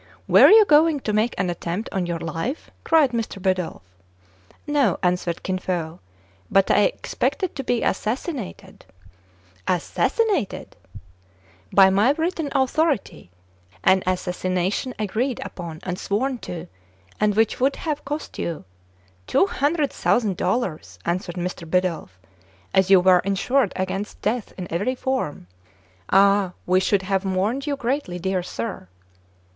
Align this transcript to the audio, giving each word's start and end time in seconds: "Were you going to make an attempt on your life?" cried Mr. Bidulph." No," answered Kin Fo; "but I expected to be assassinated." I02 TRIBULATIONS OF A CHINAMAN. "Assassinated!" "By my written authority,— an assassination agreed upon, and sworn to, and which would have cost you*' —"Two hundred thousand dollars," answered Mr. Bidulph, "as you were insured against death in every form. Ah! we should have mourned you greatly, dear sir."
"Were 0.27 0.49
you 0.49 0.65
going 0.65 1.01
to 1.01 1.13
make 1.13 1.35
an 1.37 1.51
attempt 1.51 1.87
on 1.91 2.07
your 2.07 2.17
life?" 2.17 2.71
cried 2.83 3.11
Mr. 3.11 3.39
Bidulph." 3.39 3.83
No," 4.79 4.97
answered 5.03 5.43
Kin 5.43 5.59
Fo; 5.59 5.99
"but 6.49 6.71
I 6.71 6.79
expected 6.85 7.55
to 7.55 7.63
be 7.63 7.83
assassinated." 7.83 8.79
I02 8.79 8.85
TRIBULATIONS 8.87 8.89
OF 8.97 9.27
A 9.27 9.69
CHINAMAN. 9.69 9.77
"Assassinated!" 10.25 10.75
"By 11.75 11.89
my 11.91 12.11
written 12.13 12.49
authority,— 12.55 13.29
an 13.83 14.01
assassination 14.07 14.95
agreed 14.97 15.39
upon, 15.45 15.79
and 15.83 15.99
sworn 15.99 16.39
to, 16.39 16.67
and 17.19 17.35
which 17.35 17.59
would 17.59 17.75
have 17.75 18.03
cost 18.03 18.39
you*' 18.39 18.65
—"Two 19.27 19.45
hundred 19.45 19.93
thousand 19.93 20.35
dollars," 20.35 20.97
answered 21.05 21.35
Mr. 21.35 21.69
Bidulph, 21.69 22.17
"as 22.73 22.89
you 22.89 22.99
were 23.01 23.19
insured 23.19 23.71
against 23.75 24.19
death 24.23 24.51
in 24.57 24.65
every 24.73 24.95
form. 24.95 25.45
Ah! 26.09 26.53
we 26.65 26.79
should 26.79 27.03
have 27.03 27.23
mourned 27.23 27.67
you 27.67 27.75
greatly, 27.75 28.17
dear 28.17 28.41
sir." 28.41 28.87